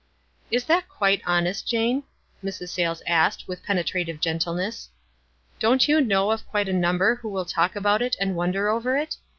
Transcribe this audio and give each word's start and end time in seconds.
"Is 0.49 0.63
that 0.65 0.89
quite 0.89 1.21
honest, 1.27 1.67
Jane?" 1.67 2.01
Mrs. 2.43 2.69
Sayles 2.69 3.03
asked, 3.05 3.47
with 3.47 3.61
penetrative 3.63 4.19
gentleness. 4.19 4.89
"Don't 5.59 5.87
you 5.87 6.01
know 6.01 6.31
of 6.31 6.47
quite 6.47 6.67
a 6.67 6.73
number 6.73 7.17
who 7.17 7.29
will 7.29 7.45
talk 7.45 7.75
about 7.75 8.01
it, 8.01 8.15
and 8.19 8.35
wonder 8.35 8.67
over 8.67 8.97
it? 8.97 9.17